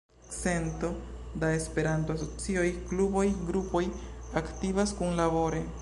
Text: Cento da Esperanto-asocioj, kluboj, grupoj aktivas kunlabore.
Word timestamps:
Cento 0.43 0.89
da 1.43 1.51
Esperanto-asocioj, 1.59 2.65
kluboj, 2.89 3.27
grupoj 3.51 3.83
aktivas 4.43 4.97
kunlabore. 5.03 5.63